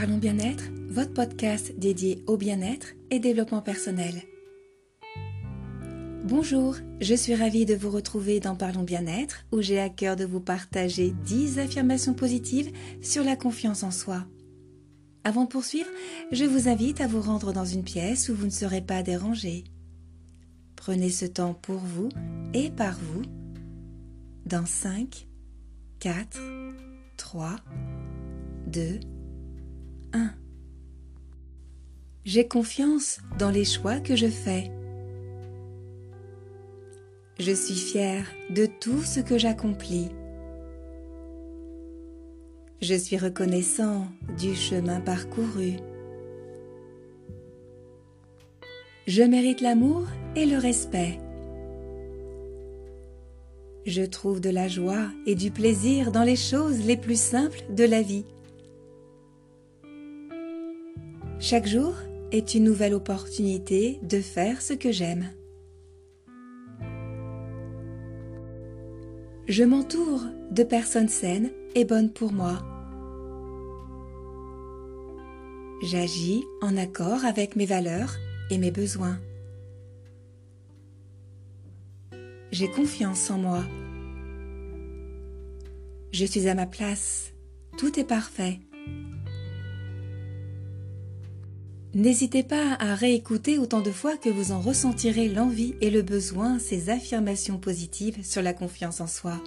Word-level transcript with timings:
Parlons 0.00 0.18
bien-être, 0.18 0.62
votre 0.90 1.12
podcast 1.12 1.76
dédié 1.76 2.22
au 2.28 2.36
bien-être 2.36 2.94
et 3.10 3.18
développement 3.18 3.62
personnel. 3.62 4.22
Bonjour, 6.22 6.76
je 7.00 7.14
suis 7.16 7.34
ravie 7.34 7.66
de 7.66 7.74
vous 7.74 7.90
retrouver 7.90 8.38
dans 8.38 8.54
Parlons 8.54 8.84
bien-être 8.84 9.44
où 9.50 9.60
j'ai 9.60 9.80
à 9.80 9.88
cœur 9.88 10.14
de 10.14 10.24
vous 10.24 10.38
partager 10.38 11.12
10 11.24 11.58
affirmations 11.58 12.14
positives 12.14 12.70
sur 13.02 13.24
la 13.24 13.34
confiance 13.34 13.82
en 13.82 13.90
soi. 13.90 14.24
Avant 15.24 15.46
de 15.46 15.48
poursuivre, 15.48 15.90
je 16.30 16.44
vous 16.44 16.68
invite 16.68 17.00
à 17.00 17.08
vous 17.08 17.20
rendre 17.20 17.52
dans 17.52 17.64
une 17.64 17.82
pièce 17.82 18.28
où 18.28 18.36
vous 18.36 18.46
ne 18.46 18.50
serez 18.50 18.82
pas 18.82 19.02
dérangé. 19.02 19.64
Prenez 20.76 21.10
ce 21.10 21.24
temps 21.24 21.54
pour 21.54 21.78
vous 21.78 22.08
et 22.54 22.70
par 22.70 22.96
vous. 23.00 23.22
Dans 24.46 24.64
5, 24.64 25.26
4, 25.98 26.38
3, 27.16 27.56
2, 28.68 29.00
1. 29.14 29.17
J'ai 32.28 32.46
confiance 32.46 33.20
dans 33.38 33.48
les 33.48 33.64
choix 33.64 34.00
que 34.00 34.14
je 34.14 34.26
fais. 34.26 34.70
Je 37.38 37.52
suis 37.52 37.74
fière 37.74 38.26
de 38.50 38.66
tout 38.66 39.00
ce 39.00 39.20
que 39.20 39.38
j'accomplis. 39.38 40.10
Je 42.82 42.94
suis 42.94 43.16
reconnaissant 43.16 44.08
du 44.36 44.54
chemin 44.54 45.00
parcouru. 45.00 45.76
Je 49.06 49.22
mérite 49.22 49.62
l'amour 49.62 50.04
et 50.36 50.44
le 50.44 50.58
respect. 50.58 51.18
Je 53.86 54.02
trouve 54.02 54.42
de 54.42 54.50
la 54.50 54.68
joie 54.68 55.08
et 55.24 55.34
du 55.34 55.50
plaisir 55.50 56.12
dans 56.12 56.24
les 56.24 56.36
choses 56.36 56.84
les 56.84 56.98
plus 56.98 57.18
simples 57.18 57.62
de 57.70 57.84
la 57.84 58.02
vie. 58.02 58.26
Chaque 61.40 61.68
jour 61.68 61.94
est 62.32 62.54
une 62.54 62.64
nouvelle 62.64 62.94
opportunité 62.94 64.00
de 64.02 64.20
faire 64.20 64.60
ce 64.60 64.72
que 64.72 64.90
j'aime. 64.90 65.30
Je 69.46 69.62
m'entoure 69.62 70.24
de 70.50 70.62
personnes 70.64 71.08
saines 71.08 71.50
et 71.76 71.84
bonnes 71.84 72.12
pour 72.12 72.32
moi. 72.32 72.58
J'agis 75.80 76.42
en 76.60 76.76
accord 76.76 77.24
avec 77.24 77.54
mes 77.54 77.66
valeurs 77.66 78.16
et 78.50 78.58
mes 78.58 78.72
besoins. 78.72 79.20
J'ai 82.50 82.68
confiance 82.68 83.30
en 83.30 83.38
moi. 83.38 83.62
Je 86.10 86.24
suis 86.24 86.48
à 86.48 86.56
ma 86.56 86.66
place. 86.66 87.32
Tout 87.78 88.00
est 88.00 88.04
parfait. 88.04 88.58
N'hésitez 91.94 92.42
pas 92.42 92.76
à 92.78 92.94
réécouter 92.94 93.58
autant 93.58 93.80
de 93.80 93.90
fois 93.90 94.16
que 94.18 94.28
vous 94.28 94.52
en 94.52 94.60
ressentirez 94.60 95.28
l'envie 95.28 95.74
et 95.80 95.90
le 95.90 96.02
besoin 96.02 96.58
ces 96.58 96.90
affirmations 96.90 97.58
positives 97.58 98.22
sur 98.22 98.42
la 98.42 98.52
confiance 98.52 99.00
en 99.00 99.06
soi. 99.06 99.42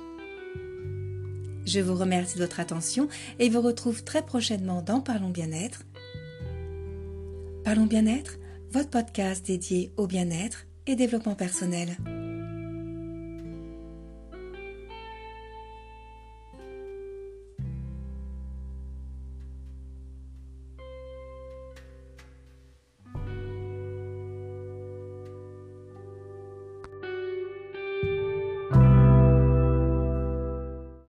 Je 1.66 1.80
vous 1.80 1.94
remercie 1.94 2.36
de 2.36 2.42
votre 2.42 2.60
attention 2.60 3.08
et 3.38 3.50
vous 3.50 3.62
retrouve 3.62 4.04
très 4.04 4.26
prochainement 4.26 4.82
dans 4.82 5.02
Parlons 5.02 5.30
bien-être. 5.30 5.84
Parlons 7.64 7.86
bien-être, 7.86 8.40
votre 8.72 8.90
podcast 8.90 9.46
dédié 9.46 9.92
au 9.96 10.08
bien-être 10.08 10.66
et 10.88 10.96
développement 10.96 11.36
personnel. 11.36 11.96